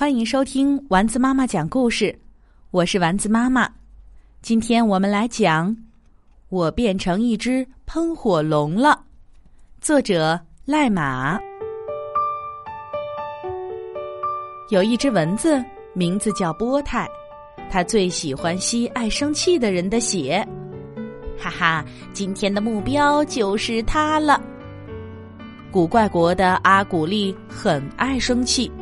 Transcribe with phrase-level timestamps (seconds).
[0.00, 2.18] 欢迎收听丸子妈妈讲故事，
[2.70, 3.70] 我是丸子妈妈。
[4.40, 5.68] 今天我们来讲
[6.48, 8.88] 《我变成一只喷火龙了》，
[9.82, 11.38] 作者赖马。
[14.70, 17.06] 有一只蚊子，名字叫波泰，
[17.70, 20.42] 它最喜欢吸爱生气的人的血。
[21.38, 24.40] 哈哈，今天的目标就是它了。
[25.70, 28.72] 古怪国的阿古丽很爱生气。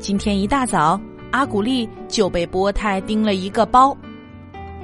[0.00, 0.98] 今天一大早，
[1.30, 3.94] 阿古丽就被波泰叮了一个包，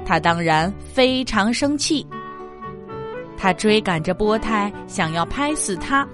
[0.05, 2.05] 他当然非常生气。
[3.35, 6.07] 他追赶着波泰，想要拍死他，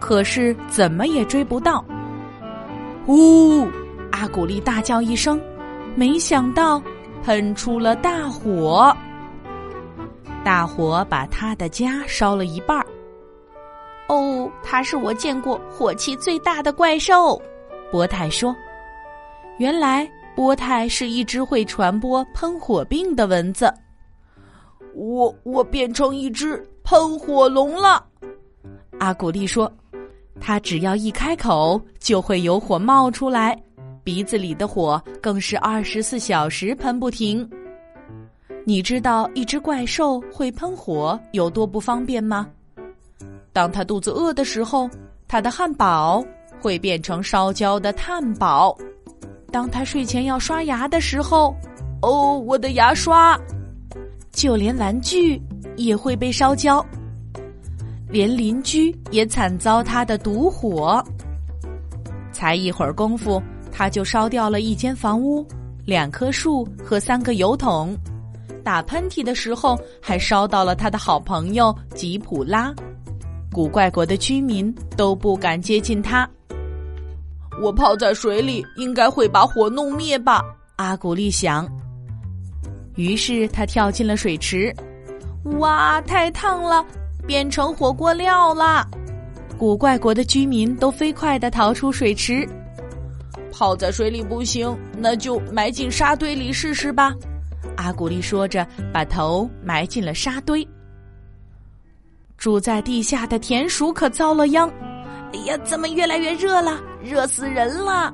[0.00, 1.84] 可是怎么也追不到。
[3.06, 3.68] 呜！
[4.12, 5.38] 阿古丽大叫一声，
[5.94, 6.82] 没想到
[7.22, 8.96] 喷出了大火，
[10.42, 12.86] 大火把他的家烧了一半儿。
[14.08, 17.40] 哦，他是我见过火气最大的怪兽。
[17.90, 18.54] 波泰说
[19.58, 23.72] ：“原来波泰是一只会传播喷火病的蚊子。
[24.94, 28.04] 我我变成一只喷火龙了。”
[28.98, 29.70] 阿古丽说
[30.40, 33.56] ：“它只要一开口，就会有火冒出来，
[34.02, 37.48] 鼻子里的火更是二十四小时喷不停。
[38.64, 42.48] 你知道一只怪兽会喷火有多不方便吗？
[43.52, 44.90] 当他肚子饿的时候，
[45.28, 46.24] 他的汉堡。”
[46.60, 48.76] 会变成烧焦的炭宝。
[49.50, 51.54] 当他睡前要刷牙的时候，
[52.02, 53.38] 哦，我的牙刷！
[54.32, 55.40] 就连玩具
[55.76, 56.84] 也会被烧焦，
[58.08, 61.02] 连邻居也惨遭他的毒火。
[62.32, 65.46] 才一会儿功夫，他就烧掉了一间房屋、
[65.86, 67.96] 两棵树和三个油桶。
[68.62, 72.74] 打喷嚏的时候，还烧到了他的好朋友吉普拉。
[73.52, 76.28] 古怪国的居民都不敢接近他。
[77.60, 80.42] 我泡在水里，应该会把火弄灭吧？
[80.76, 81.66] 阿古丽想。
[82.96, 84.74] 于是他跳进了水池。
[85.58, 86.84] 哇，太烫了，
[87.26, 88.86] 变成火锅料了！
[89.58, 92.46] 古怪国的居民都飞快的逃出水池。
[93.52, 97.14] 泡在水里不行，那就埋进沙堆里试试吧。
[97.76, 100.66] 阿古丽说着，把头埋进了沙堆。
[102.36, 104.70] 住在地下的田鼠可遭了殃。
[105.32, 106.78] 哎呀，怎么越来越热了？
[107.06, 108.12] 热死人了！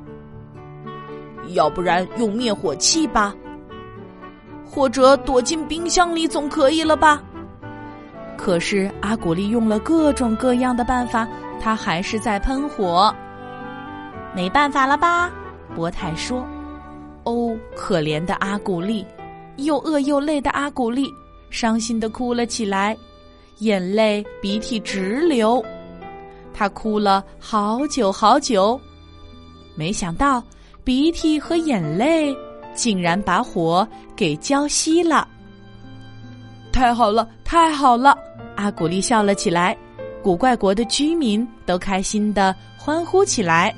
[1.55, 3.35] 要不然用灭火器吧，
[4.65, 7.23] 或者躲进冰箱里总可以了吧？
[8.37, 11.27] 可是阿古丽用了各种各样的办法，
[11.61, 13.15] 他还是在喷火。
[14.35, 15.31] 没办法了吧？
[15.75, 16.47] 博泰说
[17.25, 19.07] ：“哦，可怜的阿古丽，
[19.57, 21.09] 又饿又累的阿古丽，
[21.51, 22.97] 伤心的哭了起来，
[23.59, 25.65] 眼泪鼻涕直流。”
[26.55, 28.81] 他哭了好久好久，
[29.75, 30.43] 没想到
[30.85, 32.37] 鼻涕和眼泪
[32.75, 35.27] 竟然把火给浇熄了。
[36.73, 38.17] 太好了，太好了！
[38.57, 39.77] 阿古丽笑了起来，
[40.23, 43.75] 古怪国的居民都开心的欢呼起来。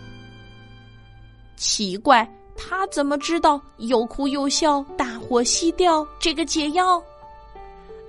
[1.57, 7.03] 奇怪，他怎么知道又哭又笑，大火熄掉这个解药？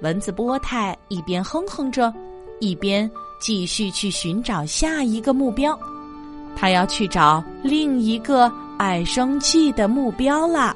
[0.01, 2.13] 蚊子波泰一边哼哼着，
[2.59, 3.09] 一边。
[3.45, 5.79] 继续去寻找下一个目标，
[6.55, 10.75] 他要去找另一个爱生气的目标啦。